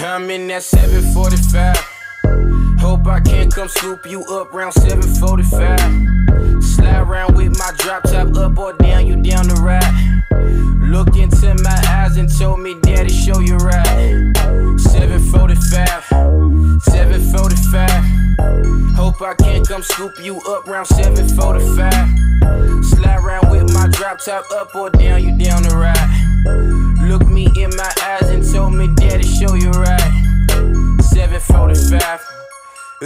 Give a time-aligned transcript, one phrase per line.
[0.00, 1.76] I'm in that 745.
[2.78, 6.62] Hope I can come scoop you up round 745.
[6.62, 9.82] Slide around with my drop top up or down, you down the ride.
[10.88, 14.32] Look into my eyes and told me, Daddy, show you right.
[14.78, 16.04] 745,
[16.84, 17.90] 745.
[18.94, 22.84] Hope I can come scoop you up round 745.
[22.84, 26.87] Slide around with my drop top up or down, you down the ride.
[27.08, 30.98] Look me in my eyes and told me, Daddy, show you right.
[31.00, 32.20] 745.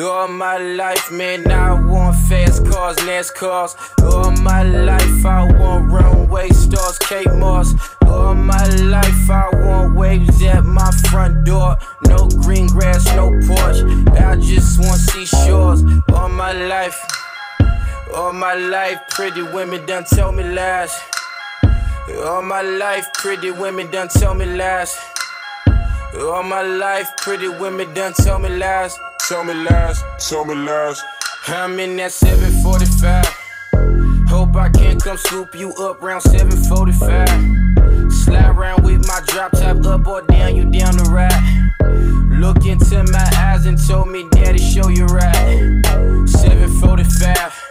[0.01, 3.77] All my life, man, I want fast cars, NASCARs.
[4.03, 7.75] All my life, I want runway stars, Kate Moss.
[8.05, 11.77] All my life, I want waves at my front door.
[12.09, 13.85] No green grass, no porch.
[14.19, 15.85] I just want seashores.
[16.13, 16.99] All my life,
[18.17, 20.93] all my life, pretty women done tell me lies.
[22.11, 24.99] All my life, pretty women done tell me lies.
[26.19, 28.99] All my life, pretty women done tell me lies.
[29.29, 31.01] Tell me lies, tell me lies.
[31.47, 33.25] I'm in that 745.
[34.29, 38.13] Hope I can come scoop you up round 745.
[38.13, 41.71] Slide around with my drop top up or down, you down the ride.
[42.41, 45.83] Look into my eyes and told me, Daddy, show you right.
[46.27, 47.62] 745.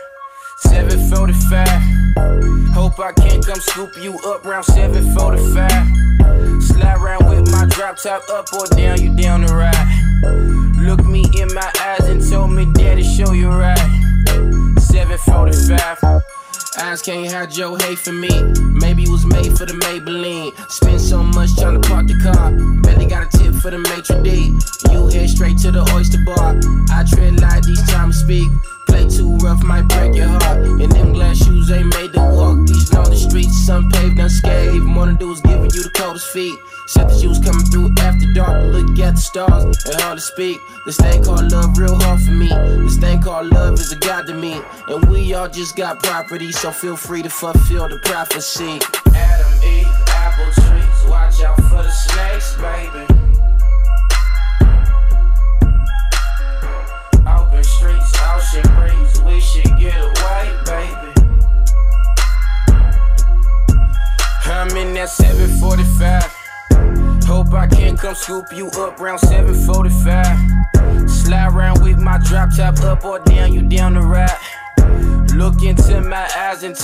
[0.62, 2.74] 745.
[2.74, 6.64] Hope I can come scoop you up round 745.
[6.64, 10.78] Slide around with my drop top up or down, you down the ride.
[10.78, 13.78] Look me in my eyes and told me, Daddy, show you right.
[14.80, 16.22] 745.
[16.78, 18.30] Eyes can't hide your hate for me.
[18.62, 20.54] Maybe it was made for the Maybelline.
[20.72, 22.52] Spend so much trying to park the car.
[22.82, 24.56] Barely got a tip for the maitre d'.
[24.92, 26.56] You head straight to the oyster bar.
[26.90, 28.50] I tread light each time I speak.
[29.02, 30.60] Play too rough, might break your heart.
[30.60, 32.68] And them glass shoes ain't made to walk.
[32.68, 34.84] These lonely streets, unpaved, unscathed.
[34.84, 36.56] More than do is giving you the coldest feet.
[36.88, 38.64] Said that you was coming through after dark.
[38.74, 40.60] Look at the stars, and hard to speak.
[40.86, 42.50] This thing called love, real hard for me.
[42.84, 44.62] This thing called love is a god to me.
[44.88, 48.80] And we all just got property, so feel free to fulfill the prophecy.
[49.16, 49.61] Adam,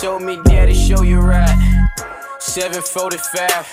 [0.08, 1.50] told me, Daddy, show you right.
[2.40, 3.68] 745.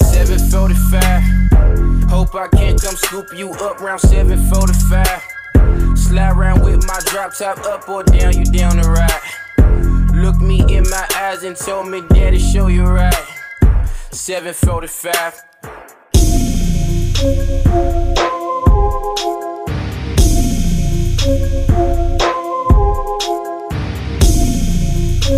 [0.00, 2.08] 745.
[2.08, 5.98] Hope I can come scoop you up round 745.
[5.98, 9.20] Slide around with my drop top up or down, you down the ride.
[10.14, 13.12] Look me in my eyes and told me, Daddy, show you right.
[14.12, 15.42] 745.
[23.08, 23.47] Soul said,
[25.28, 25.34] I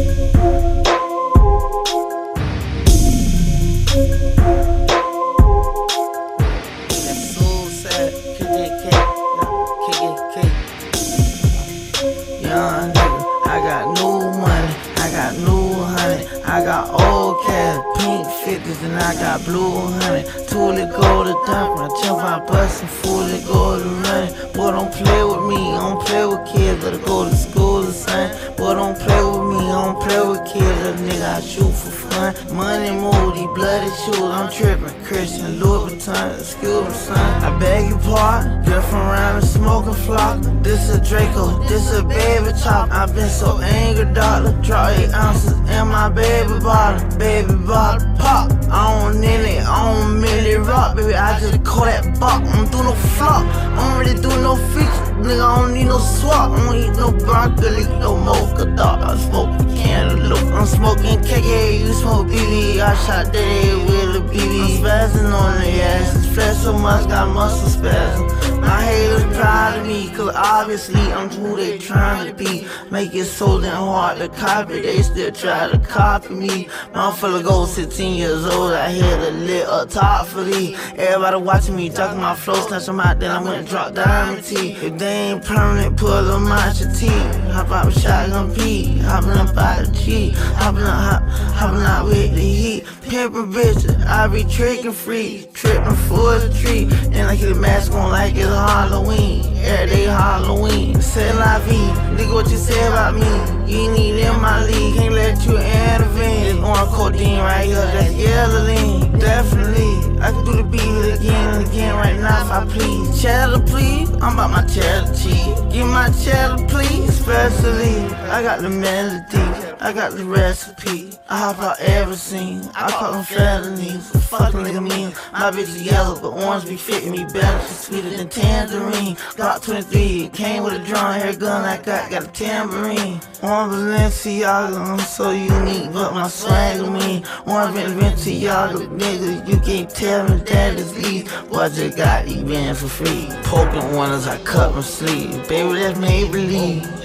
[13.66, 19.14] got new money, I got new honey, I got old cash, pink fifties, and I
[19.14, 20.22] got blue honey.
[20.46, 24.34] Truly go to dump, my jump out bustin', fully go to running.
[24.52, 27.92] Boy, don't play with me, I don't play with kids, better go to school the
[27.92, 28.30] same.
[28.54, 29.29] Boy, don't play with I
[29.70, 32.56] don't play with kids, little nigga, I shoot for fun.
[32.56, 35.04] Money moody, bloody shoes, I'm trippin'.
[35.04, 37.44] Christian Louis Vuitton, excuse me, son.
[37.44, 40.40] I beg your pardon, around and smoking flock.
[40.62, 42.90] This a Draco, this a baby chop.
[42.90, 44.52] i been so angry, doctor.
[44.62, 48.50] Draw eight ounces in my baby bottle, baby bottle pop.
[48.70, 51.14] I don't need it, I don't merely rock, baby.
[51.14, 52.42] I just call that bop.
[52.42, 55.09] I don't do no flop, I don't really do no feature.
[55.20, 56.50] Nigga, I don't need no swap.
[56.50, 59.02] I don't eat no broccoli, no mocha dog.
[59.02, 60.52] I smoke cantaloupe.
[60.54, 62.80] I'm smoking KK, you smoke BB.
[62.80, 64.60] I shot that with a BB.
[64.60, 66.16] I'm spazzing on the ass.
[66.16, 68.49] It's flesh so much, got muscle spasm.
[68.60, 72.66] My haters proud of me, cause obviously I'm who they trying to be.
[72.90, 76.68] Make it so damn hard to copy, they still try to copy me.
[77.16, 80.76] Full of gold, 16 years old, I had a lit up top for thee.
[80.96, 84.44] Everybody watching me, talking my flow, snatch them out, then I went and dropped diamond
[84.44, 84.72] T.
[84.72, 87.36] If they ain't permanent, pull them out your teeth.
[87.50, 91.22] Hop out with shotgun P, hopping up out the G, hopping up, hop,
[91.54, 92.84] hopping out with the heat.
[93.10, 96.84] Pimpin' bitches, I be trickin' free, trippin' for the tree.
[97.10, 101.02] And I keep the mask on like it's Halloween, every day Halloween.
[101.02, 101.74] Say la vie,
[102.14, 103.26] nigga, what you say about me?
[103.66, 106.54] You need in my league, can't let you intervene.
[106.54, 110.20] this orange codeine right here, that's yellow lean, definitely.
[110.20, 113.20] I can do the beat again and again right now if I please.
[113.20, 115.60] Cheddar, please, I'm about my cheddar cheese.
[115.72, 118.06] Give my cheddar, please, especially.
[118.30, 119.69] I got the melody.
[119.82, 121.10] I got the recipe.
[121.30, 122.68] I hop out every scene.
[122.74, 124.10] I call them felonies.
[124.28, 125.14] Fucking nigga mean.
[125.32, 127.66] My bitch is yellow, but orange be fitting me better.
[127.66, 129.16] She's sweeter than tangerine.
[129.36, 131.62] Glock 23, came with a drawn hair gun.
[131.62, 133.22] like I got a tambourine.
[133.42, 137.24] Orange Balenciaga, I'm so unique, but my swagger mean.
[137.46, 141.48] Orange Balenciaga, nigga, you can't tell me that is least.
[141.48, 143.28] Boy, I just got bands for free.
[143.44, 145.48] Poking one as I cut my sleeve.
[145.48, 147.00] Baby, that's Maybelline.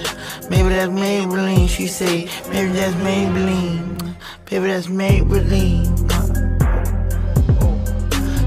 [0.48, 1.68] Maybe that's Maybelline.
[1.68, 4.14] She say, maybe that's Maybelline.
[4.48, 5.86] Baby, that's Maybelline.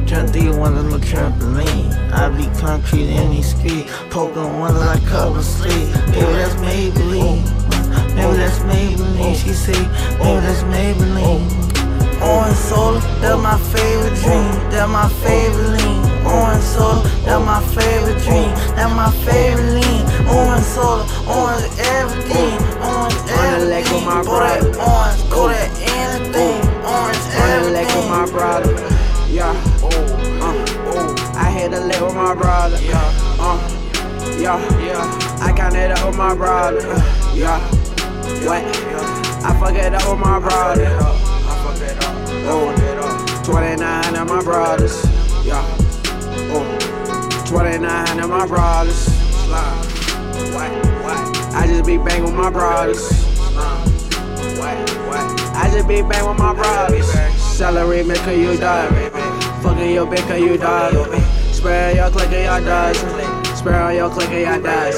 [0.08, 2.12] Trying to one of my trampoline.
[2.12, 3.92] I be concrete in these streets.
[4.10, 5.94] Poking one like cover sleep.
[6.08, 7.44] Baby, that's Maybelline.
[8.16, 9.36] Maybe that's Maybelline.
[9.36, 9.82] She say,
[10.20, 11.70] maybe that's Maybelline.
[12.22, 14.72] Orange soda, that's my favorite dream.
[14.72, 15.79] That's my favorite.
[16.60, 18.52] Orange soda, that's my favorite dream.
[18.76, 20.04] That's my favorite lean.
[20.28, 22.60] Orange soda, orange everything.
[22.84, 24.04] Orange everything.
[24.04, 25.64] Boy, orange, go to
[25.96, 26.60] anything.
[26.84, 28.10] Orange everything.
[28.10, 28.76] my brother.
[29.30, 29.88] Yeah, oh,
[30.42, 31.34] uh, oh.
[31.38, 32.78] I hit a lick with my brother.
[32.82, 33.00] Yeah,
[33.40, 33.58] uh,
[34.38, 35.40] yeah, yeah.
[35.42, 36.82] I counted up with my brother.
[36.82, 37.60] Uh, yeah,
[38.44, 38.64] what?
[39.46, 40.98] I fuck it up with my brother.
[42.52, 42.74] Oh,
[43.46, 45.06] 29 of my brothers.
[45.46, 45.79] Yeah.
[46.52, 49.08] Oh, 29 my brothers.
[51.52, 53.12] I just be bang with my brothers.
[55.56, 57.12] I just be bang with my brothers.
[57.36, 59.10] Celery maker, you die.
[59.62, 60.92] Fucking your bitch, you die.
[61.52, 62.94] Spray your click and your.
[63.56, 64.96] Spray on your click and your dies.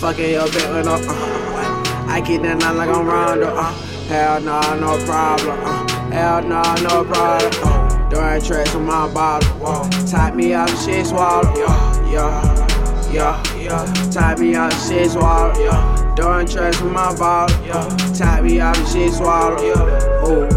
[0.00, 0.94] Fucking your bitch with no.
[0.96, 2.06] Uh.
[2.06, 3.48] I keep that nine like I'm Rondo.
[3.48, 3.72] Uh.
[4.08, 5.58] Hell nah, no problem.
[5.62, 6.10] Uh.
[6.10, 7.52] Hell nah, no problem.
[7.64, 7.85] Uh,
[8.16, 9.46] Doing tracks with my bottle.
[9.60, 10.34] Whoa.
[10.34, 11.54] Me out, shit swallow.
[11.54, 14.10] Yeah, yeah, yeah, yeah.
[14.10, 15.52] Type me out, shit swallow.
[15.62, 16.14] Yeah.
[16.16, 17.66] Doing tracks with my bottle.
[17.66, 18.14] Yeah.
[18.14, 19.60] Type me out, shit swallow.
[19.60, 20.28] Yeah.
[20.28, 20.48] Ooh,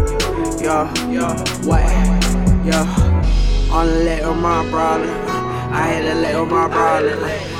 [0.58, 1.36] yeah, yeah.
[1.66, 1.84] What?
[2.64, 3.70] Yeah.
[3.70, 5.04] On the leg with my brother.
[5.70, 7.18] I had a leg with my brother.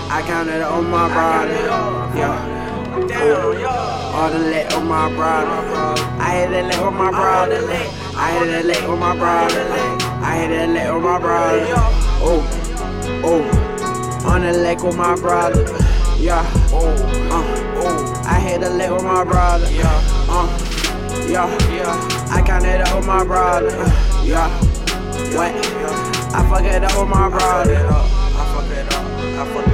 [0.08, 1.55] I counted on my brother.
[2.17, 2.56] Yeah.
[3.23, 3.90] Ooh.
[4.12, 5.49] On the leg with my brother.
[6.19, 7.57] I hit that leg with my brother.
[8.17, 9.65] I hit that leg with my brother.
[10.23, 11.65] I hit that leg with my brother.
[12.23, 12.43] Oh,
[13.25, 15.62] oh, on the leg with my brother.
[16.19, 16.91] Yeah, oh,
[17.31, 18.23] uh, oh.
[18.27, 19.71] I hit the leg with my brother.
[19.71, 19.87] Yeah,
[20.29, 20.47] uh,
[21.29, 22.29] yeah, yeah.
[22.31, 23.71] I counted up with my brother.
[24.23, 24.51] Yeah,
[25.33, 25.55] what?
[26.35, 27.77] I fuck it up with my brother.
[27.77, 29.05] I fuck it up.
[29.06, 29.69] I fuck it up.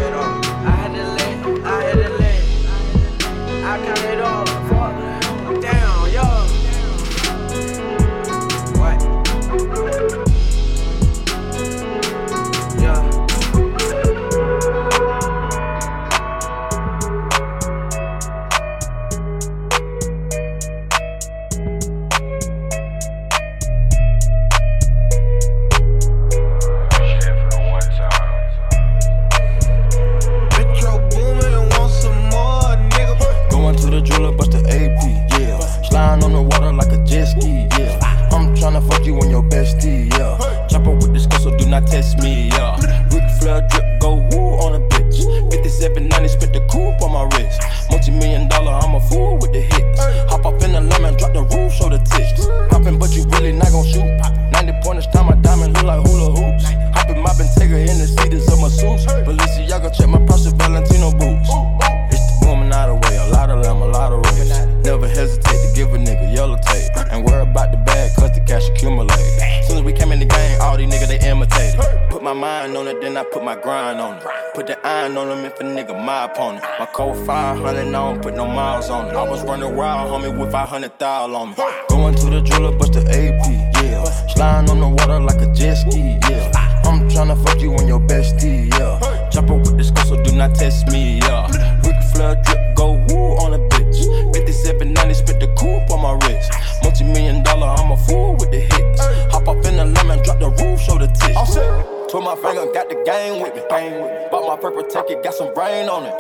[80.47, 81.55] With 500 thou on me.
[81.89, 84.05] Going to the jeweler, bust the AP, yeah.
[84.35, 86.83] Sliding on the water like a jet ski, yeah.
[86.85, 89.29] I'm tryna fuck you on your bestie, yeah.
[89.31, 91.47] Chopper with this girl, so do not test me, yeah.
[91.85, 94.05] Ric Flair drip, go woo on a bitch.
[94.35, 96.53] 5790, spit the coupe on my wrist.
[96.83, 99.01] Multi million dollar, I'm a fool with the hits.
[99.33, 101.96] Hop up in the lemon, drop the roof, show the tits.
[102.17, 103.61] Twin my finger, got the game with me.
[103.69, 104.29] Bang with me.
[104.31, 106.17] Bought my purple ticket, got some brain on it.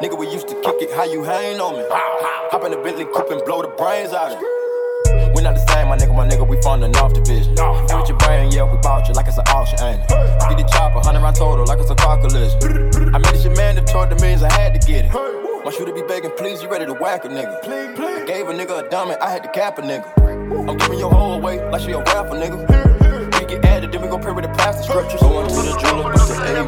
[0.00, 1.84] Nigga, we used to kick it, how you hang on me?
[1.92, 5.36] Hop in the Bentley coupe and blow the brains out of it.
[5.36, 7.52] We not the same, my nigga, my nigga, we funding off division.
[7.60, 10.08] And with your brain, yeah, we bought you like it's an auction, ain't it?
[10.08, 12.56] Get the chopper, 100 round total, like it's a car collision.
[13.12, 15.12] I made this your man that told the millions, I had to get it.
[15.12, 17.60] My shooter be begging, please, you ready to whack a nigga?
[17.60, 20.08] I gave a nigga a dummy, I had to cap a nigga.
[20.16, 22.95] I'm giving your whole away like she a rapper, nigga.
[23.46, 25.20] We get added, then we gon' pray with the plastic scriptures.
[25.20, 26.66] Going to the jeweler, bust the AP,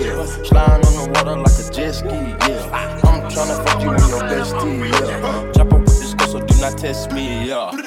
[0.00, 0.24] yeah.
[0.44, 3.04] Sliding on the water like a jet ski, yeah.
[3.04, 5.52] I'm tryna fuck you in your bestie, yeah.
[5.52, 7.76] Chop up with this girl, so do not test me, yeah.
[7.76, 7.84] Ric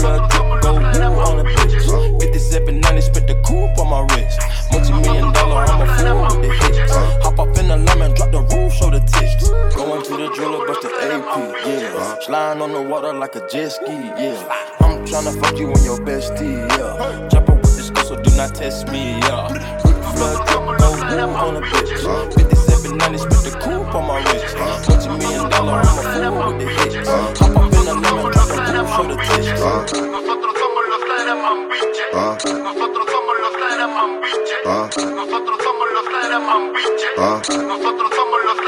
[0.00, 1.76] Flair, drip, go woo on the bitch.
[2.24, 4.40] 5790, spit the coupe on my wrist.
[4.72, 6.92] Multi million dollar, I'm a fool with the hits.
[7.20, 9.50] Hop up in the lemon, drop the roof, show the tits.
[9.76, 12.18] Going to the jeweler, bust the AP, yeah.
[12.20, 14.40] Sliding on the water like a jet ski, yeah.
[14.80, 17.28] I'm tryna fuck you in your bestie, yeah.
[17.28, 17.53] Chop
[18.34, 19.14] up not test me.
[19.14, 21.90] Ric Flair, go woo on the bitch.
[22.02, 24.56] 5790, spit the coupe on my wrist.
[24.88, 27.08] Multi million dollar, I'm a fool with the hits.
[27.08, 29.50] Hop up in the lemon, drop roof, show the tits.
[29.54, 31.02] Nosotros somos los.
[32.66, 33.54] Nosotros somos los.
[35.04, 36.10] Nosotros somos los.
[37.70, 38.58] Nosotros somos los.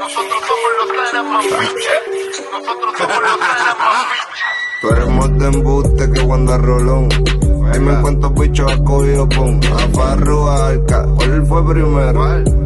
[0.00, 0.90] Nosotros somos los
[2.52, 4.29] Nosotros somos los
[4.80, 7.08] Tú eres más de embuste que Wanda Rolón.
[7.70, 9.60] Ahí me encuentro bichos a cogido pon.
[9.74, 11.06] A Farru, Alca.
[11.16, 12.22] ¿Cuál fue primero?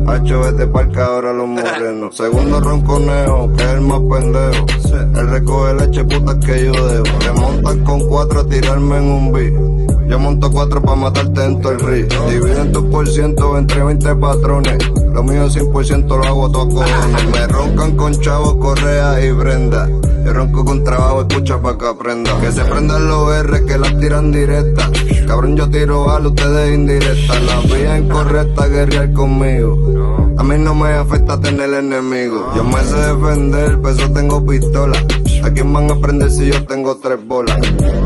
[0.06, 2.16] Hacho, vete pa'l ahora los morenos.
[2.16, 4.66] Segundo ronconejo, que es el más pendejo.
[5.18, 7.18] Él recoge leche puta que yo dejo.
[7.18, 9.93] Te montan con cuatro a tirarme en un beat.
[10.14, 12.06] Yo monto cuatro pa' matarte en todo el río.
[12.30, 14.78] Dividen tus por ciento entre 20 patrones.
[15.12, 17.30] Lo mío 100% lo hago todo a cojones.
[17.32, 19.88] Me roncan con chavos, correa y brenda.
[20.24, 22.30] Yo ronco con trabajo, escucha pa' que aprenda.
[22.40, 24.88] Que se prendan los R que las tiran directas.
[25.26, 27.42] Cabrón, yo tiro a ustedes indirectas.
[27.42, 29.76] La vía incorrecta, guerrear conmigo.
[30.38, 32.54] A mí no me afecta tener enemigos.
[32.54, 34.96] Yo me sé defender, peso tengo pistola.
[35.44, 37.60] ¿A quién van a prender si yo tengo tres bolas?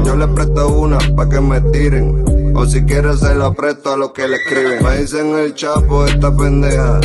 [0.05, 2.53] Yo le presto una pa' que me tiren.
[2.57, 4.83] O si quieres se la presto a los que le escriben.
[4.83, 6.99] Me dicen el chapo, esta pendeja.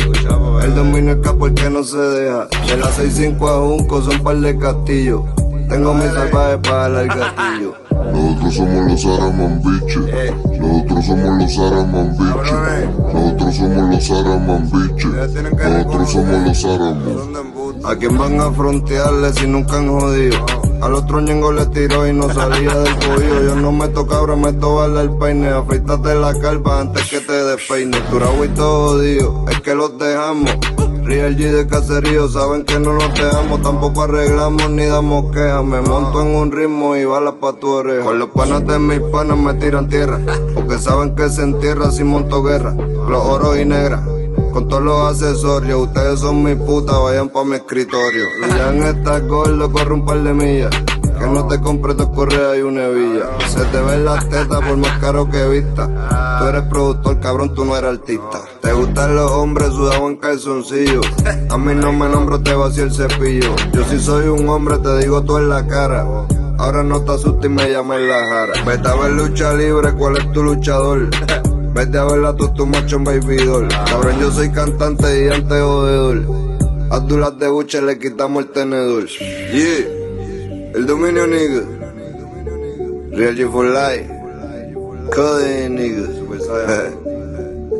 [0.64, 2.48] El dominio es capo, el que no se deja.
[2.66, 5.22] De las 6-5 a Junco son par de castillos.
[5.68, 7.74] Tengo mi salvaje para el gatillo.
[8.12, 10.32] Nosotros somos los Araman biches.
[10.58, 12.88] Nosotros somos los Araman biches.
[13.14, 15.04] Nosotros somos los Araman biches.
[15.14, 17.53] Nosotros somos los Araman.
[17.86, 20.46] ¿A quién van a frontearle si nunca han jodido?
[20.80, 23.42] Al otro ñengo le tiró y no salía del cogido.
[23.44, 25.48] Yo no meto cabra, meto bala el peine.
[25.48, 28.00] Afeítate la calva antes que te despeine.
[28.10, 30.50] Turabo y todo jodido, es que los dejamos.
[31.04, 35.62] Real G de caserío, saben que no los dejamos, tampoco arreglamos ni damos quejas.
[35.62, 38.04] Me monto en un ritmo y balas pa' tu oreja.
[38.04, 40.18] Con los panas de mis panas me tiran tierra,
[40.54, 42.72] porque saben que se entierra si monto guerra.
[42.72, 44.00] Los oros y negras.
[44.54, 48.26] Con todos los accesorios, ustedes son mi puta, vayan pa' mi escritorio.
[48.38, 50.70] Y ya en esta gordo corre un par de millas.
[51.18, 53.30] Que no te compres dos correas y una hebilla.
[53.48, 56.38] Se te ven las tetas por más caro que vista.
[56.38, 58.42] Tú eres productor, cabrón, tú no eres artista.
[58.62, 61.00] Te gustan los hombres sudados en calzoncillo.
[61.50, 63.56] A mí no me nombro, te vacío el cepillo.
[63.72, 66.06] Yo si soy un hombre, te digo tú en la cara.
[66.58, 68.52] Ahora no te asustes y me llama en la jara.
[68.64, 71.08] Vete a ver lucha libre, ¿cuál es tu luchador?
[71.74, 73.68] Vete a verla tú, tu macho en baby doll.
[73.68, 76.22] Cabrón, yo soy cantante y antes jodedor.
[76.90, 79.06] A dulas de buche le quitamos el tenedor.
[79.08, 81.62] Yeah, el dominio nigga.
[83.10, 84.08] Real G for life.
[85.12, 86.08] Code nigga.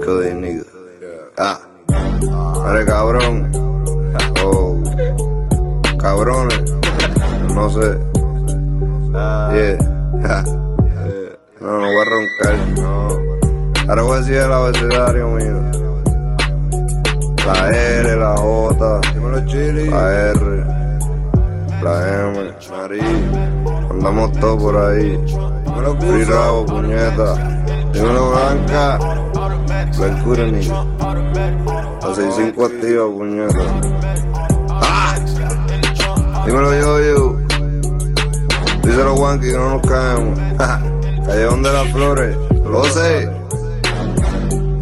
[0.04, 0.64] Code nigga.
[1.38, 1.60] Ah,
[2.70, 3.52] eres cabrón.
[4.44, 4.82] Oh,
[5.98, 6.74] cabrones.
[7.54, 7.98] No sé.
[9.54, 10.44] Yeah.
[11.60, 12.78] No, no voy a roncar.
[12.78, 13.33] No.
[13.86, 15.60] Ahora voy a decir el abecedario mío.
[17.46, 19.00] La R, la J,
[19.90, 20.64] la R,
[21.82, 23.00] la M, Marí.
[23.90, 25.20] Andamos todos por ahí.
[26.00, 27.34] Free rabo, puñeta.
[27.92, 28.98] Dímelo blanca.
[30.00, 30.66] Mercurio ni.
[30.66, 33.64] La 65 activa, puñeta.
[34.70, 35.14] ¡Ah!
[36.46, 37.36] Dímelo yo, yo.
[38.82, 40.38] Díselo Wanky que no nos caemos.
[41.26, 42.36] Callejón de las flores.
[42.64, 43.43] Lo sé.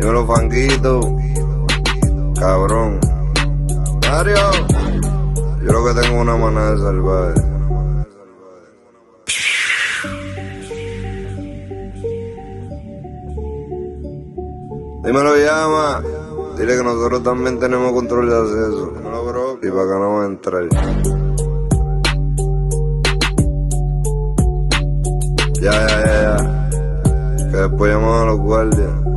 [0.02, 1.00] Dímelo fanguito.
[2.34, 2.98] Cabrón.
[4.10, 4.36] Mario.
[5.62, 7.40] Yo lo que tengo una manada de salvaje.
[15.04, 16.02] Dímelo llama.
[16.58, 18.92] Dile que nosotros también tenemos control de acceso.
[19.62, 20.68] Y para que no va a entrar.
[25.60, 27.50] Ya, ya, ya, ya.
[27.52, 29.11] Que después llamamos a los guardias.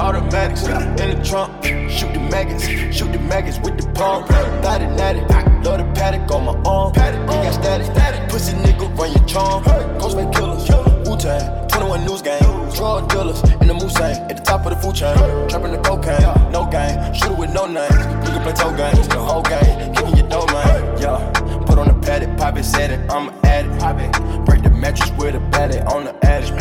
[0.00, 1.64] Automatics in the trunk.
[1.90, 4.28] Shoot the maggots, shoot the maggots with the pump.
[4.28, 5.20] Got it, natty,
[5.64, 6.92] love the paddock on my arm.
[6.94, 9.64] He got static, pussy nigga run your charm.
[10.32, 11.59] Killers,
[11.90, 12.70] Wu-Tang, 21 news gang.
[12.74, 15.16] Drug dealers in the Mulsanne, at the top of the food chain.
[15.48, 17.12] Trapping the cocaine, no game.
[17.14, 17.90] Shooter with no name.
[18.22, 19.94] You can play toe games, the whole game.
[19.94, 21.00] Kicking your dough, man.
[21.00, 21.30] Yeah.
[21.66, 24.46] Put on the paddock, pop it, set it, I'm an addict.
[24.46, 26.54] Break the mattress with a batty on the attic.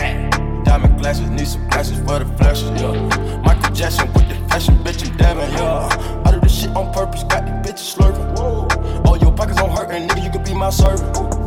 [0.65, 3.41] Diamond glasses, need some glasses for the flashes, yeah.
[3.43, 6.23] Michael Jackson with the fashion, bitch, I'm dabbing, yeah.
[6.25, 9.05] I do this shit on purpose, got these bitches slurping.
[9.05, 11.38] All your pockets on hurt, and nigga, you could be my servant.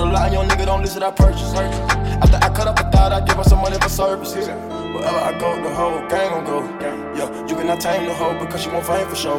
[0.00, 1.52] To the line, young nigga, don't listen, I purchase.
[1.52, 4.48] After I cut up a thought, I give her some money for services.
[4.48, 6.58] Wherever I go, the whole gang gon' go.
[6.80, 9.36] Yeah, you cannot tame the hoe because she won't fame for show.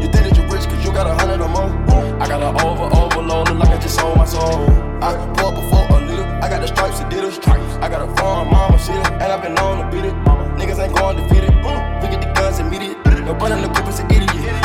[0.00, 1.68] You think that you rich cause you got a hundred or more.
[2.16, 4.72] I got an over, overload, look like I just sold my soul.
[5.04, 7.48] I pour before a liter, I got the stripes and did it.
[7.84, 10.14] I got a farm, mama, see and I've been known to beat it.
[10.56, 11.52] Niggas ain't going defeated.
[12.00, 12.96] We get the guns immediate.
[13.04, 14.61] No in the group is an idiot.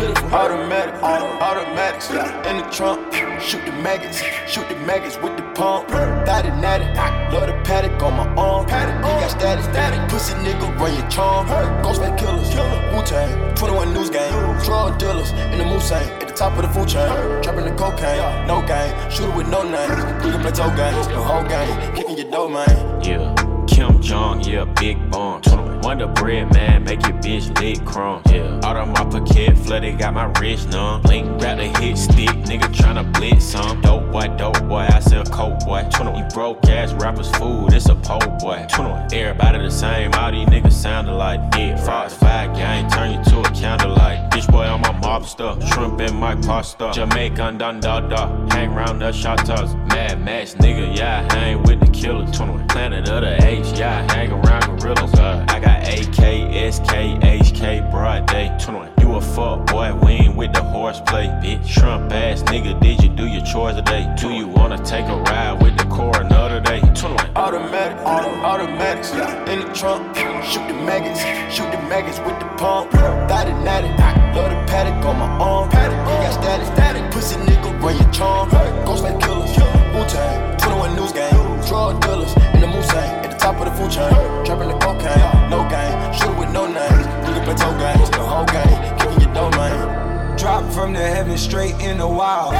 [0.00, 2.10] Automatic, auto, automatics.
[2.10, 4.22] In the trunk, shoot the maggots.
[4.48, 5.88] Shoot the maggots with the pump.
[5.88, 6.86] Thought it natty.
[7.34, 8.64] Love the paddock on my arm.
[8.64, 10.08] He got static, static.
[10.08, 11.46] Pussy nigga, run your charm.
[11.84, 12.48] Ghostface killers,
[12.94, 13.54] Wu Tang.
[13.56, 14.32] 21 news game.
[14.64, 16.08] Drug dealers in the Mulsanne.
[16.22, 17.08] At the top of the food chain.
[17.42, 19.10] Trapping the cocaine, no game.
[19.10, 19.90] Shooter with no name.
[20.24, 21.94] You can play toe games, the whole game.
[21.94, 23.02] Kicking your dough, man.
[23.02, 23.34] Yeah.
[23.66, 25.42] Kim Jong, yeah, big bomb.
[25.82, 28.22] Wonder bread, man, make your bitch lick crumb.
[28.26, 31.00] Yeah, out of my pocket, flooded, got my wrist numb.
[31.02, 33.80] Blink, grab the hit stick, nigga tryna blitz some.
[33.80, 35.88] Dope boy, dope boy, I sell coke boy.
[35.92, 38.66] 21, you broke ass rappers food, it's a pole boy.
[38.70, 41.40] 21, everybody the same, all these niggas sound alike.
[41.56, 44.30] Yeah, Fox 5 gang, turn you to a candlelight.
[44.30, 46.90] Bitch boy I'm a mobster, shrimp in my pasta.
[46.92, 49.74] Jamaican dun da da, hang round the shotters.
[49.88, 52.26] Mad Max, nigga, yeah, I hang with the killer.
[52.32, 55.14] 21, planet of the apes, yeah, I hang around gorillas.
[55.14, 58.54] Uh, I got AK, SK, HK, broad day.
[58.60, 61.26] 21, you a fuck boy, we ain't with the horseplay.
[61.42, 64.12] Bitch, Trump ass nigga, did you do your chores today?
[64.18, 66.80] Do you wanna take a ride with the coroner today?
[66.80, 69.12] 21, Automatic, auto, automatics.
[69.50, 71.20] In the trunk, shoot the maggots,
[71.54, 72.90] shoot the maggots with the pump.
[72.92, 73.88] Thought it natty,
[74.34, 75.68] love the paddock on my arm.
[75.70, 77.10] Paddock, he got static, static.
[77.12, 78.50] Pussy nigga, run your charm.
[78.50, 79.56] Ghostface killers,
[79.94, 81.60] Wu Tang, 21 news game.
[81.68, 84.12] Drug dealers in the Mulsanne, at the top of the food chain.
[84.44, 85.96] Trapping the cocaine, no game.
[86.12, 87.00] Shooter with no name.
[87.24, 88.98] You can play toe games, the whole game.
[88.98, 90.36] Kicking your dough, man.
[90.36, 92.54] Drop from the heaven straight in the wild.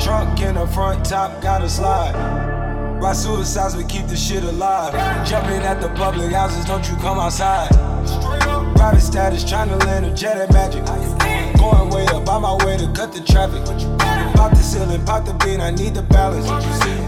[0.00, 2.14] Trunk in the front, top gotta slide.
[3.00, 4.92] Ride suicides, we keep the shit alive.
[5.26, 7.68] Jumping at the public houses, don't you come outside.
[8.76, 10.82] Private status, trying to land a jet at magic.
[11.64, 13.64] Going way up, on my way to cut the traffic.
[14.36, 16.46] Pop the ceiling, pop the beat, I need the balance.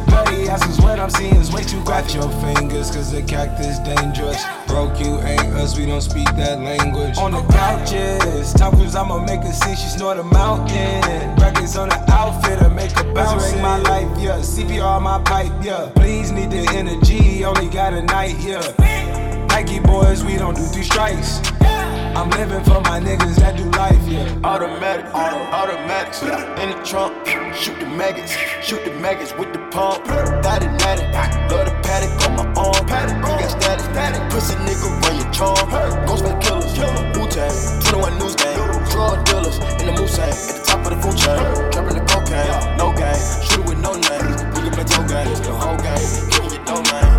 [0.06, 2.14] Bloody asses, what I'm seeing is way too graphic.
[2.14, 4.42] your fingers, cause the cactus dangerous.
[4.66, 7.18] Broke you ain't us, we don't speak that language.
[7.18, 11.02] On the couches, tacos, I'ma make a scene, she snort a mountain.
[11.36, 13.52] Records on the outfit, I make a bounce.
[13.52, 14.40] Ring my life, yeah.
[14.40, 15.90] CPR my pipe, yeah.
[15.96, 18.62] Please need the energy, only got a night, yeah.
[19.48, 21.55] Nike boys, we don't do three strikes.
[22.16, 24.24] I'm living for my niggas that do life, yeah.
[24.42, 26.22] Automatic, auto, automatics.
[26.24, 27.12] In the trunk,
[27.52, 28.32] shoot the maggots,
[28.64, 30.00] shoot the maggots with the pump.
[30.06, 31.04] Thought it natty,
[31.52, 32.86] love the paddock on my arm.
[32.88, 34.22] Paddock, he got oh, status, static.
[34.32, 35.60] Pussy nigga, run your charm.
[36.08, 36.72] Ghostface killers,
[37.20, 37.52] Wu Tang,
[37.84, 38.64] 21 news game.
[38.88, 41.36] Drug dealers in the Mulsanne, at the top of the food chain.
[41.68, 43.12] Trapping the cocaine, no game.
[43.44, 44.24] Shooter with no name.
[44.56, 46.00] We can play toe games, the whole game.
[46.32, 47.15] Kicking your dough, man.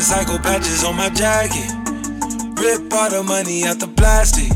[0.00, 1.68] Motorcycle patches on my jacket.
[2.56, 4.48] Rip all the money out the plastic.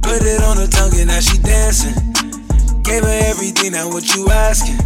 [0.00, 1.92] Put it on her tongue and now she dancing.
[2.80, 4.80] Gave her everything, now what you asking?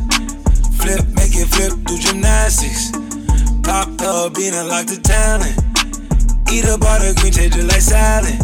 [0.82, 2.90] Flip, make it flip, do gymnastics.
[3.62, 3.86] Pop
[4.34, 5.54] bean and lock the talent.
[6.50, 8.34] Eat up all green, taste it like salad.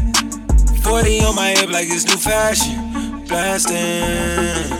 [0.84, 3.26] 40 on my hip like it's new fashion.
[3.26, 4.70] Blasting.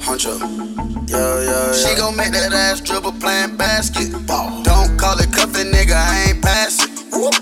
[0.00, 0.87] Huncho.
[1.08, 1.72] Yo, yo.
[1.72, 4.62] She gon' make that ass dribble playing basketball.
[4.62, 6.92] Don't call it cuffin', nigga, I ain't passing.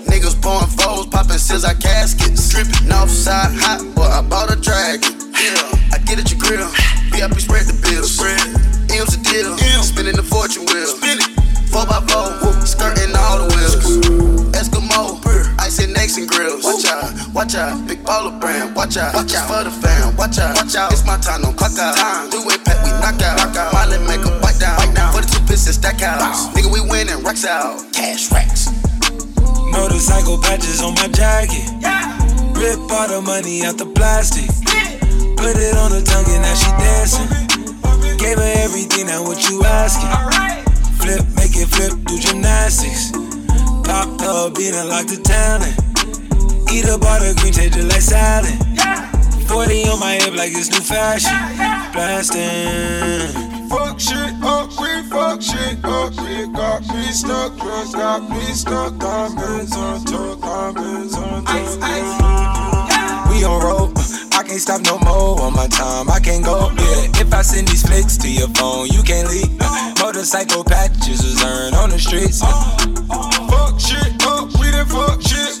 [0.07, 2.47] Niggas pouring foes, popping scissor caskets.
[2.47, 5.19] Drippin' Northside hot, boy, I bought a dragon.
[5.35, 6.71] Yeah, I get at your grill.
[7.11, 8.07] VIP spread the bill.
[8.07, 8.39] Spread.
[8.87, 9.83] M's a deal.
[9.83, 10.87] Spinning the fortune wheel.
[10.87, 11.27] Spin it.
[11.67, 12.06] 4x4,
[17.37, 18.75] Watch out, watch out, big baller brand.
[18.75, 20.15] Watch out, watch out for the fam.
[20.17, 20.91] Watch out, watch out.
[20.91, 21.93] It's my time, don't clock out.
[21.93, 22.33] Time.
[22.33, 23.37] Do it, pack, we knock out.
[23.37, 23.73] Knock out.
[23.77, 24.73] Molly make a bite down.
[24.81, 25.13] Bite down.
[25.13, 26.17] For the two pieces, stack out.
[26.57, 27.77] Nigga, we winning, racks out.
[27.93, 28.73] Cash racks.
[29.69, 31.69] Motorcycle patches on my jacket.
[31.77, 32.17] Yeah.
[32.57, 34.49] Rip all the money out the plastic.
[35.37, 37.29] Put it on her tongue and now she dancing.
[38.17, 40.09] Gave her everything, now what you asking?
[40.97, 43.13] Flip, make it flip, do gymnastics.
[43.85, 45.86] Pop her beat and lock the talent.
[46.69, 48.53] Eat up all the green, taste just like salad.
[49.47, 51.31] 40 on my hip like it's new fashion.
[51.93, 53.31] Blasting.
[53.69, 56.11] Fuck shit up, we fuck shit up.
[56.19, 58.97] We got me stuck, drugs got me stuck.
[58.99, 63.29] Diamonds on top, diamonds on top.
[63.31, 63.93] We on road.
[64.33, 66.09] I can't stop no more on my time.
[66.09, 66.69] I can't go.
[66.75, 69.57] Yeah, if I send these flicks to your phone, you can't leave.
[69.99, 72.41] Motorcycle patches was earned on the streets.
[72.43, 72.77] Oh,
[73.09, 73.47] oh.
[73.49, 75.56] Fuck shit up, we done fuck shit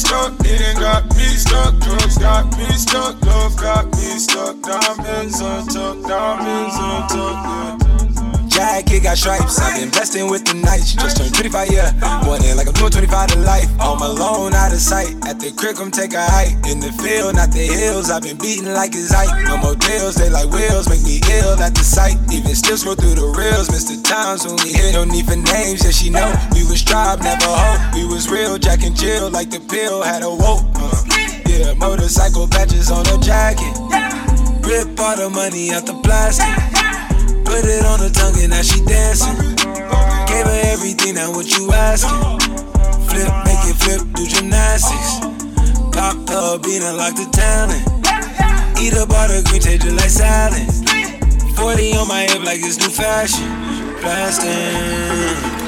[0.00, 1.78] stuck, it ain't got me stuck.
[1.78, 4.60] Drugs got me stuck, love got me stuck.
[4.62, 7.79] Diamonds on top, diamonds on top, yeah.
[8.70, 9.58] Jacket got stripes.
[9.58, 10.94] I've been blessed with the nights.
[10.94, 11.90] Just turned 25, yeah.
[12.22, 13.66] Going in like I'm doing 25 to life.
[13.82, 15.10] Home alone, out of sight.
[15.26, 16.54] At the crib, come take a hike.
[16.70, 18.14] In the field, not the hills.
[18.14, 19.42] I've been beating like it's Ike.
[19.50, 20.86] No more deals, they like wheels.
[20.86, 22.14] Make me ill at the sight.
[22.30, 23.66] Even still scroll through the reels.
[23.74, 23.98] Mr.
[24.06, 24.94] Times we hit.
[24.94, 26.30] No need for names, yeah, she know.
[26.54, 27.98] We was tribe, never hope.
[27.98, 29.34] We was real, Jack and Jill.
[29.34, 30.62] Like the pill, had a woke.
[30.78, 30.94] Uh,
[31.50, 33.74] yeah, motorcycle patches on the jacket.
[34.62, 36.79] Rip all the money out the plastic.
[37.50, 39.34] Put it on her tongue and now she dancing.
[40.30, 42.14] Gave her everything, now what you asking?
[43.10, 45.18] Flip, make it flip, do gymnastics.
[45.90, 47.82] Popped up, beat and locked the talent.
[48.78, 50.62] Eat up all the green, taste just like salad.
[51.56, 53.50] 40 on my hip like it's new fashion.
[54.00, 55.59] Blasting.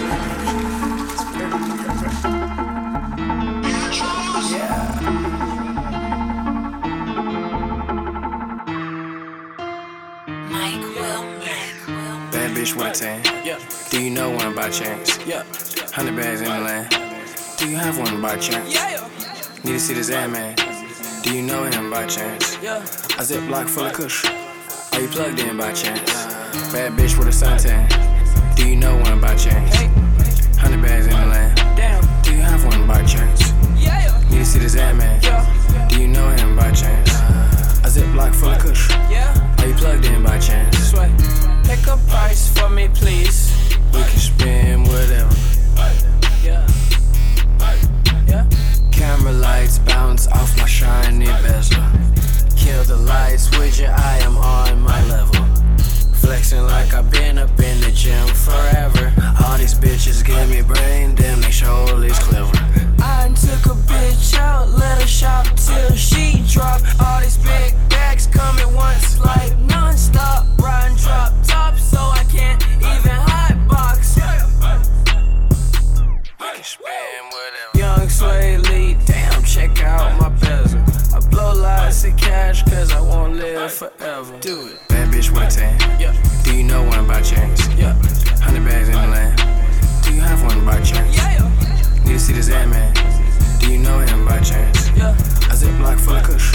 [12.75, 13.23] Bitch tan.
[13.45, 13.59] Yeah.
[13.91, 15.19] Do you know one by chance?
[15.27, 15.45] Yeah.
[15.93, 16.89] Hundred bags in the land.
[17.59, 18.75] Do you have one by chance?
[19.65, 20.57] Need to see this ad man.
[21.23, 22.59] Do you know him by chance?
[22.63, 22.83] Yeah.
[23.19, 24.25] A zip block full of kush.
[24.93, 26.01] Are you plugged in by chance?
[26.73, 27.87] Bad bitch with a suntan.
[28.57, 29.77] Do you know one by chance?
[30.57, 31.57] Hundred bags in the land.
[31.77, 32.03] Damn.
[32.23, 33.53] Do you have one by chance?
[33.77, 34.21] Yeah.
[34.31, 35.21] Need to see this ad man.
[35.89, 37.11] Do you know him by chance?
[37.85, 38.91] A zip block full of kush.
[39.11, 39.57] Yeah.
[39.59, 40.93] Are you plugged in by chance?
[41.73, 43.51] Pick a price for me, please.
[43.95, 45.35] We can spend whatever.
[46.45, 46.67] Yeah.
[48.29, 48.47] Yeah.
[48.93, 51.83] Camera lights bounce off my shiny bezel.
[52.59, 55.47] Kill the lights with your eye, I'm on my level.
[56.21, 59.11] Flexing like I've been up in the gym forever.
[59.43, 62.53] All these bitches give me brain, damn, they sure is clever.
[63.01, 66.83] I took a bitch out, let her shop till she drop.
[67.01, 70.42] All these big bags come at once, like non-stop.
[82.73, 84.39] Cause I won't live forever.
[84.41, 84.89] Do it.
[84.89, 86.01] Bad bitch with a tan.
[86.01, 86.15] Yeah.
[86.43, 87.69] Do you know one by chance?
[87.75, 87.95] Yeah.
[88.41, 89.37] Hundred bags in the land.
[90.03, 91.17] Do you have one by chance?
[91.17, 92.05] Yeah.
[92.05, 92.95] Need to see this ad man.
[93.61, 94.89] Do you know him by chance?
[94.97, 95.15] Yeah.
[95.51, 96.55] A zip block full of kush.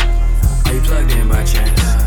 [0.66, 2.07] Are you plugged in by chance?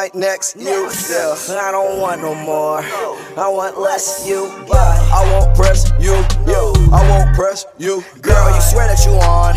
[0.00, 0.88] Might next you.
[1.12, 1.60] Yeah.
[1.60, 2.80] I don't want no more.
[3.36, 4.48] I want less you.
[4.72, 6.16] I won't press you.
[6.48, 6.72] Yo.
[6.88, 8.02] I won't press you.
[8.22, 9.52] Girl, you swear that you on.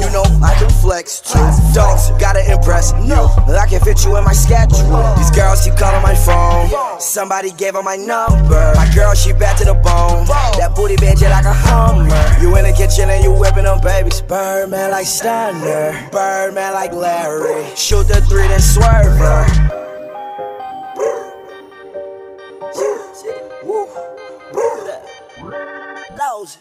[0.00, 1.44] You know I can flex too.
[1.74, 3.20] Don't gotta impress you.
[3.52, 4.80] I can fit you in my schedule.
[5.18, 6.72] These girls keep calling my phone.
[6.98, 8.72] Somebody gave her my number.
[8.74, 10.24] My girl, she bad to the bone.
[10.56, 12.08] That booty bitch, like a hummer.
[12.40, 14.22] You in the kitchen and you whipping them babies.
[14.22, 17.66] Birdman like Stunner, Birdman like Larry.
[17.76, 19.81] Shoot the three, then swerve her.
[26.42, 26.58] Yeah.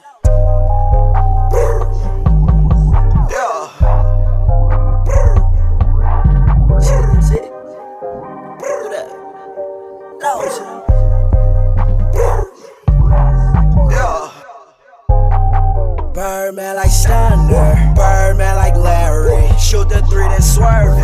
[16.13, 19.49] Birdman like Stunner, Birdman like Larry.
[19.57, 20.95] Shoot the three, then swerve.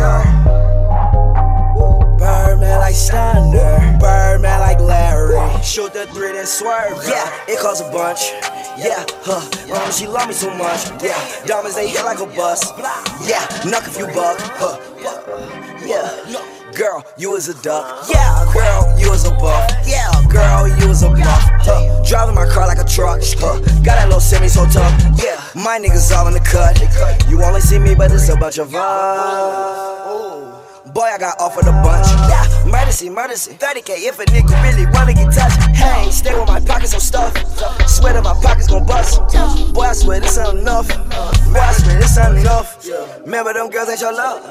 [2.16, 3.77] Birdman like Larry.
[5.62, 6.98] Shoot the three, then swerve.
[7.06, 8.32] Yeah, it costs a bunch.
[8.78, 9.42] Yeah, huh.
[9.68, 10.90] Mama, she love me so much.
[11.02, 12.72] Yeah, diamonds they hit like a bus.
[13.26, 14.38] Yeah, knock if you buck.
[14.58, 14.78] Huh.
[15.84, 16.54] Yeah.
[16.74, 18.06] Girl, you was a duck.
[18.08, 19.68] Yeah, girl, you was a buff.
[19.84, 21.42] Yeah, girl, you was a buff.
[21.66, 22.04] Huh.
[22.04, 23.20] Driving my car like a truck.
[23.22, 23.58] Huh.
[23.82, 24.94] Got that little semi so tough.
[25.22, 26.78] Yeah, my niggas all in the cut.
[27.28, 30.47] You only see me, but it's a bunch of us.
[30.94, 32.06] Boy, I got offered a bunch.
[32.28, 33.52] Yeah, emergency, emergency.
[33.52, 35.60] 30k if a nigga really wanna get touched.
[35.76, 37.36] Hey, stay with my pockets on stuff.
[37.88, 39.20] Swear that my pockets gon' bust.
[39.74, 40.88] Boy, I swear this ain't enough.
[40.88, 42.86] Boy, I swear this ain't enough.
[43.24, 44.42] Remember them girls ain't your love.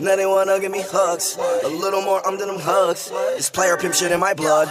[0.00, 1.38] Now they wanna give me hugs.
[1.64, 3.10] A little more um than them hugs.
[3.36, 4.68] This player pimp shit in my blood.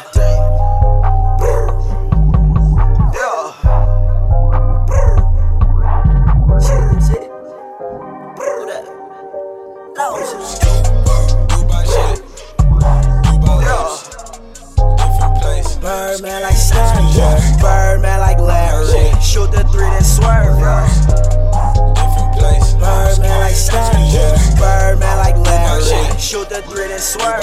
[19.36, 20.88] Shoot the three, then swerve her.
[22.80, 26.18] Birdman like Stunner, Birdman like Larry.
[26.18, 27.42] Shoot the three, then swerve.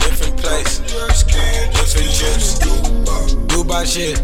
[0.00, 2.58] Different place, different chips.
[3.46, 4.18] Dubai shit,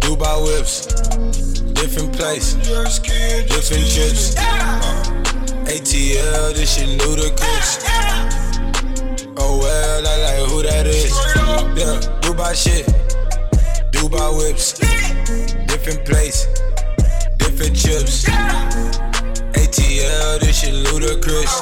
[0.00, 0.86] Dubai whips.
[1.74, 4.34] Different place, different chips.
[5.68, 7.78] ATL, this shit ludicrous.
[9.36, 11.12] Oh well, I like who that is.
[11.76, 12.86] Yeah, Dubai shit,
[14.00, 14.72] Dubai whips.
[15.68, 16.46] Different place,
[17.36, 18.24] different chips.
[19.60, 21.60] ATL, this shit ludicrous.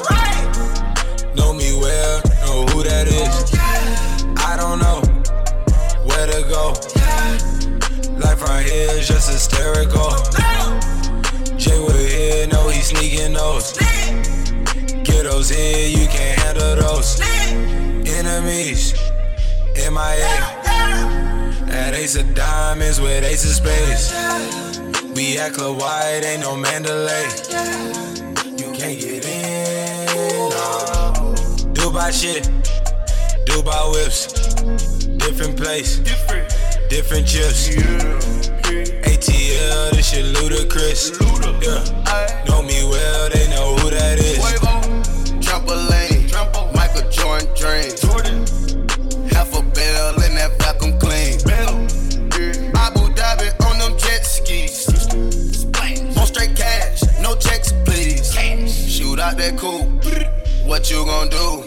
[1.35, 3.53] Know me well, know who that is.
[4.39, 5.01] I don't know
[6.07, 6.75] where to go.
[8.23, 10.11] Life right here is just hysterical.
[11.57, 13.73] Jay with here, know he sneaking those.
[15.03, 17.19] Get those in, you can't handle those.
[18.07, 18.93] Enemies,
[19.75, 20.58] MIA.
[21.89, 24.13] At Ace of Diamonds with Ace of Spades.
[25.15, 27.25] We at Club White, ain't no Mandalay.
[28.59, 30.49] You can't get in.
[30.51, 31.33] No.
[31.73, 32.43] Dubai shit,
[33.47, 34.27] Dubai whips.
[35.17, 35.97] Different place,
[36.89, 37.69] different chips.
[39.09, 41.09] ATL, this shit ludicrous.
[41.19, 42.45] Yeah.
[42.47, 44.37] Know me well, they know who that is.
[45.41, 46.29] Trampoline,
[46.75, 48.48] Michael Jordan dreams.
[59.29, 59.85] Out that coupe.
[60.65, 61.63] What you gon' do?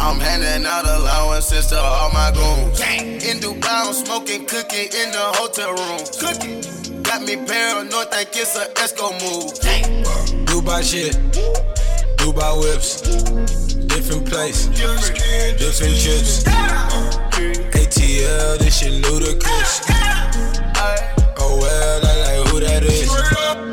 [0.00, 2.80] I'm handing out allowances to all my goons.
[2.80, 6.00] In Dubai, I'm smoking cookie in the hotel room.
[6.20, 7.02] Cookie.
[7.02, 9.52] Got me paranoid, think it's a Esco move.
[10.46, 11.16] Dubai shit,
[12.16, 13.02] Dubai whips.
[13.86, 16.44] Different place, different chips.
[17.74, 19.80] ATL, this shit ludicrous.
[21.42, 23.69] Oh well, I like who that is.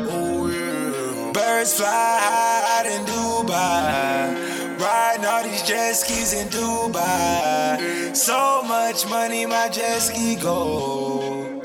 [1.68, 4.80] Birds fly high in Dubai.
[4.80, 8.16] Riding all these jet skis in Dubai.
[8.16, 11.60] So much money, my jet ski go.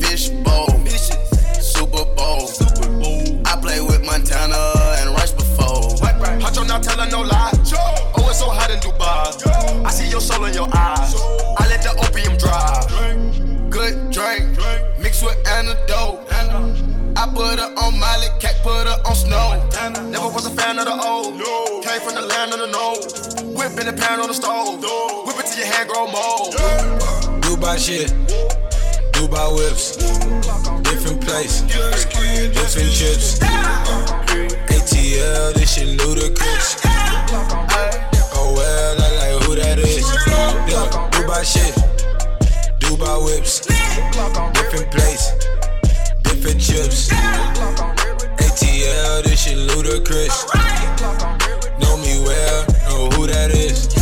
[0.00, 0.68] Fish bowl,
[1.60, 2.48] Super Bowl.
[3.44, 5.90] I play with Montana and Rice before.
[6.40, 7.50] Huncho not telling no lie.
[7.54, 9.84] Oh, it's so hot in Dubai.
[9.84, 11.14] I see your soul in your eyes.
[11.58, 13.68] I let the opium dry.
[13.68, 14.58] Good drink,
[14.98, 16.91] mixed with antidote.
[17.16, 19.58] I put her on Miley, cat put her on snow.
[20.10, 21.36] Never was a fan of the old.
[21.38, 21.80] No.
[21.82, 22.96] Came from the land of the no.
[23.56, 24.80] Whip in the pan on the stove.
[25.26, 26.54] Whip it till your hand grow mold.
[27.42, 28.10] Dubai shit,
[29.12, 29.96] Dubai whips,
[30.82, 33.38] different place, different chips.
[34.72, 36.76] ATL, this shit ludicrous.
[38.34, 40.08] Oh well, I like who that is.
[40.66, 41.74] Yeah, Dubai shit,
[42.80, 43.60] Dubai whips,
[44.54, 45.32] different place,
[46.42, 47.08] different chips.
[48.38, 50.44] ATL, this shit ludicrous.
[51.78, 53.92] Know me well, know who that is.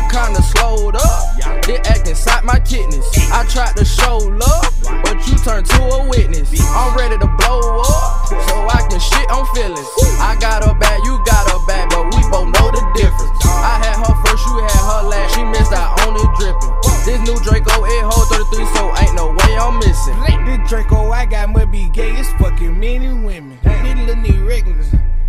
[0.00, 1.66] I'm kinda slowed up.
[1.66, 3.04] They act inside my kidneys.
[3.32, 4.72] I tried to show love,
[5.04, 6.48] but you turned to a witness.
[6.72, 9.86] I'm ready to blow up, so I can shit on feelings.
[10.18, 13.44] I got a bad, you got a bad, but we both know the difference.
[13.44, 15.34] I had her first, you had her last.
[15.34, 16.72] She missed out on it dripping.
[17.04, 20.16] This new Draco, it hold 33, so ain't no way I'm missing.
[20.46, 23.58] This Draco I got must be gay as fucking men and women.
[23.62, 24.40] These little nigga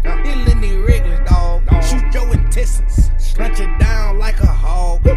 [0.04, 0.62] regulars.
[0.62, 1.62] These regulars, dog.
[1.84, 3.10] Shoot your intestines.
[3.36, 5.08] Punch it down like a hog.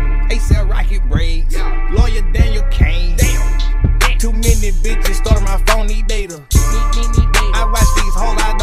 [0.41, 1.57] Sell rocket braids.
[1.93, 3.17] Lawyer Daniel Kane.
[3.17, 4.19] Damn.
[4.19, 6.43] Too many bitches start my phone, need data.
[6.53, 8.57] I watch these hoes, I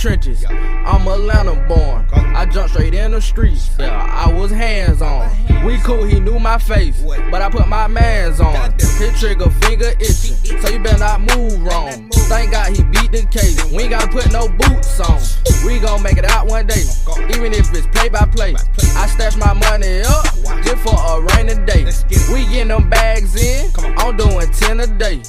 [0.00, 0.42] trenches.
[0.48, 2.08] I'm Atlanta born.
[2.12, 3.70] I jumped straight in the streets.
[3.78, 5.28] Yeah, I was hands on.
[5.62, 8.54] We cool, he knew my face, but I put my mans on.
[8.98, 12.08] Hit trigger finger itching, so you better not move wrong.
[12.32, 13.62] Thank God he beat the case.
[13.70, 15.20] We ain't gotta put no boots on.
[15.66, 16.84] We gon' make it out one day,
[17.34, 18.54] even if it's play by play.
[18.96, 20.24] I stash my money up
[20.64, 21.84] just for a rainy day.
[22.32, 23.70] We getting them bags in.
[23.98, 25.20] I'm doing 10 a day.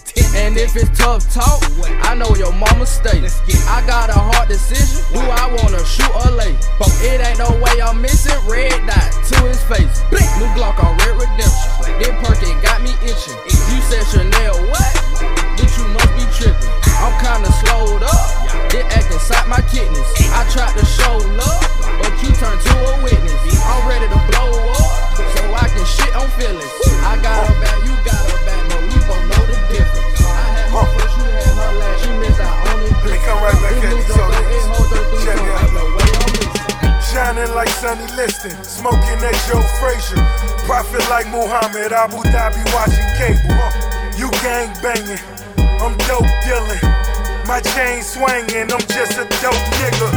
[0.52, 1.64] And if it's tough talk,
[2.04, 3.24] I know your mama stay.
[3.72, 5.00] I got a hard decision.
[5.16, 6.60] Do I wanna shoot or lay?
[6.76, 8.36] But It ain't no way I'm missing.
[8.44, 10.04] Red dot to his face.
[10.12, 11.96] New Glock on Red Redemption.
[12.04, 13.40] That perk it got me itching.
[13.48, 14.92] If you said Chanel, what?
[15.56, 16.68] Bitch, you must be tripping.
[17.00, 18.76] I'm kinda slowed up.
[18.76, 20.04] It act inside my kidneys.
[20.36, 20.81] I tried to
[38.30, 40.22] smoking that Joe Frazier.
[40.70, 43.58] Profit like Muhammad, Abu Dhabi watching cable.
[44.14, 45.18] You gang banging,
[45.82, 46.86] I'm dope dealing.
[47.50, 50.10] My chain swinging, I'm just a dope nigga.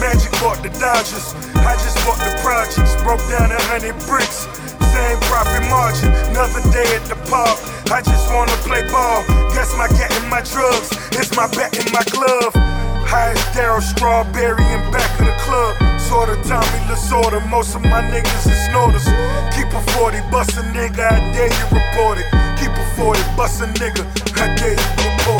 [0.00, 2.96] Magic bought the Dodgers, I just bought the projects.
[3.04, 4.48] Broke down a hundred bricks,
[4.96, 6.08] same profit margin.
[6.32, 7.60] Another day at the park,
[7.92, 9.20] I just wanna play ball.
[9.52, 12.79] Guess my cat and my drugs, it's my bat in my glove.
[13.10, 15.74] Highest Darryl Strawberry in back of the club.
[15.98, 19.02] Sorta Tommy Lasorda, most of my niggas is snorters.
[19.50, 22.30] Keep a 40, bust a nigga, I dare you report it.
[22.60, 24.06] Keep a 40, bust a nigga,
[24.38, 25.39] I dare you report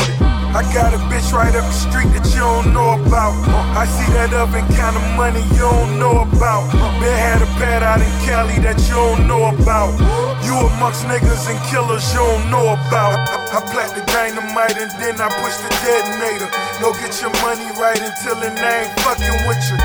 [0.51, 3.31] I got a bitch right up the street that you don't know about.
[3.71, 6.67] I see that oven kind of money you don't know about.
[6.99, 9.95] Been had a pad out in Cali that you don't know about.
[10.43, 13.15] You amongst niggas and killers you don't know about.
[13.31, 16.51] I, I plant the dynamite and then I push the detonator.
[16.83, 19.79] Go get your money right until it ain't fucking with you.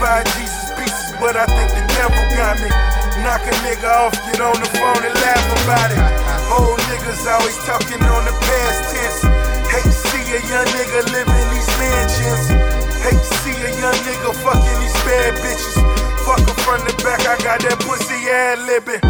[0.00, 2.72] Five Jesus pieces, but I think the devil got me.
[3.20, 6.00] Knock a nigga off, get on the phone and laugh about it.
[6.56, 9.35] Old niggas always talking on the past tense.
[9.76, 12.48] Hate to see a young nigga living these mansions.
[13.04, 15.76] Hate to see a young nigga fucking these bad bitches.
[16.24, 19.04] Fuck her from the back, I got that pussy ad libbing.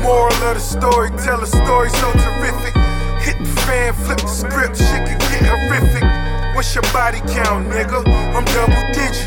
[0.00, 2.70] Moral of the story, tell a story so terrific.
[3.18, 6.06] Hit the fan, flip the script, shit can get horrific.
[6.54, 8.06] What's your body count, nigga?
[8.06, 9.26] I'm double digits.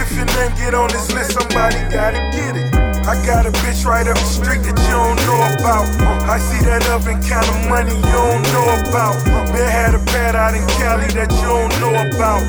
[0.00, 2.79] If your name get on this list, somebody gotta get it
[3.26, 5.86] got a bitch right up the street that you don't know about.
[6.28, 9.16] I see that oven kind of money you don't know about.
[9.52, 12.42] Man had a pad out in Cali that you don't know about.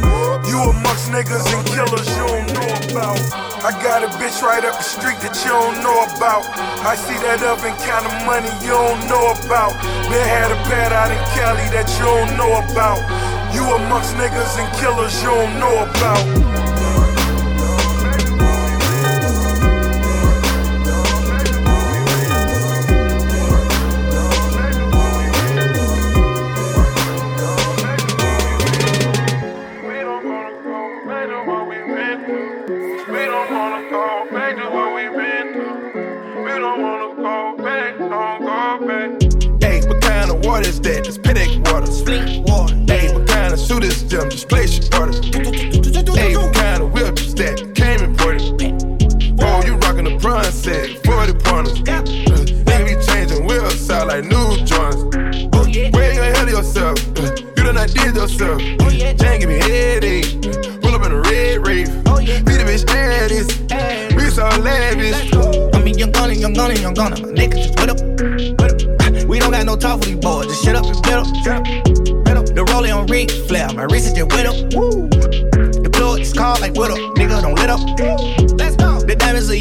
[0.48, 3.20] You amongst niggas and killers you don't know about.
[3.62, 6.46] I got a bitch right up the street that you don't know about.
[6.86, 9.76] I see that oven kind of money you don't know about.
[10.10, 13.02] Man had a pad out in Cali that you don't know about.
[13.54, 16.71] You amongst niggas and killers you don't know about.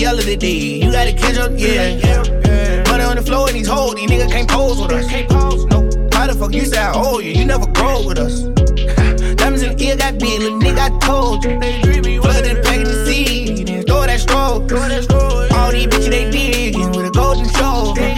[0.00, 0.80] yellow today.
[0.80, 1.94] You gotta catch up, yeah.
[1.94, 2.90] yeah, yeah.
[2.90, 5.06] Money on the floor and he's hoes, these niggas can't pose with us.
[5.06, 5.82] Can't pose, no.
[6.12, 7.32] How the fuck you say I owe you?
[7.32, 8.40] You never grow with us.
[9.36, 11.60] Diamonds in the ear got big, little nigga, I told you.
[11.60, 11.80] They
[12.18, 14.68] Put it in the seed, then throw that stroke.
[14.70, 15.52] Throw that stroke.
[15.52, 18.08] All these bitches, they digging with a golden shoulder.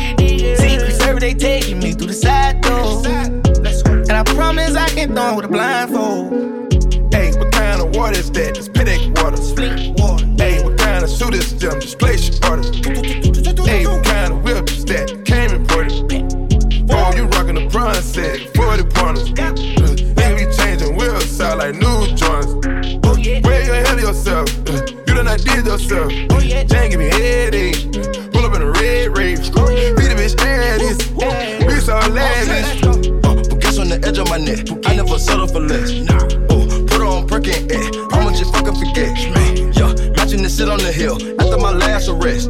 [0.63, 3.03] Secret service they taking me through the side door.
[4.09, 6.31] And I promise I can throw with a blindfold.
[7.13, 8.57] Hey, what kind of water is that?
[8.57, 8.87] It's pit
[9.19, 9.37] water.
[9.37, 10.27] Fleet water.
[10.39, 10.82] Hey, what
[11.31, 12.69] to this gym, just place your order.
[13.71, 15.23] Ain't what kind of whip that?
[15.25, 15.93] Came imported.
[16.91, 19.31] Oh, you rockin' the bronze set, 40 pointers.
[19.39, 19.55] Uh,
[20.17, 22.53] Nigga be changing wheels, sound like new joints.
[23.47, 26.11] where you ahead of yourself, uh, you done did yourself.
[26.11, 27.93] Jane give me headache,
[28.33, 29.47] pull up in a red rage.
[29.53, 30.81] Be the bitch ass,
[31.67, 32.81] be so lavish.
[33.23, 36.12] Focus uh, on the edge of my neck, I never settle for less.
[41.03, 42.49] hill after my last arrest.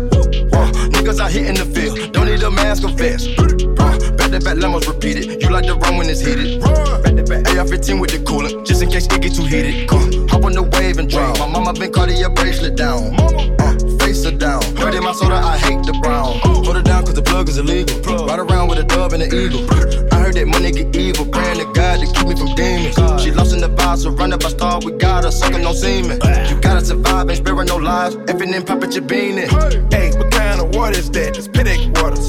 [0.52, 3.28] Uh, niggas out here in the field, don't need a mask or vest.
[3.38, 5.40] Uh, back to back lemons repeated.
[5.40, 6.60] You like to run when it's heated.
[6.60, 9.88] Back to back AR 15 with the coolant, just in case it get too heated.
[9.90, 11.38] Uh, hop on the wave and drown.
[11.38, 13.14] My mama been cardio bracelet down.
[13.60, 13.72] Uh,
[14.04, 14.60] face her down.
[14.74, 16.38] Dirty my soda, I hate the brown.
[16.64, 17.96] Hold it down cause the plug is illegal.
[18.26, 19.81] Ride around with a dove and an eagle.
[24.02, 26.18] surrender by star, we got us sucking no semen.
[26.48, 28.16] You gotta survive, ain't sparing no lives.
[28.30, 29.48] Effing and poppin' your bean in.
[29.90, 31.38] Hey, what kind of water is that?
[31.38, 31.66] It's pit
[32.02, 32.20] water.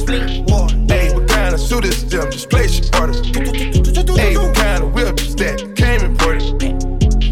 [0.48, 0.76] water.
[0.88, 2.30] Hey, what kind of suit is them?
[2.32, 3.20] Just place your orders.
[4.16, 5.58] Hey, what kind of whip is that?
[5.76, 6.44] Came imported.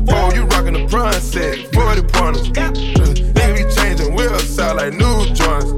[0.09, 2.47] Oh, you rockin' the bronze set, 40 pointers.
[2.57, 5.69] Uh, nigga, they be changing wheels out like new joints.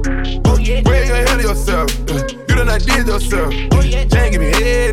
[0.48, 0.56] Uh,
[0.88, 1.90] way ahead of yourself.
[2.08, 3.52] Uh, you done I did yourself.
[3.72, 4.83] Oh, Can't give me head.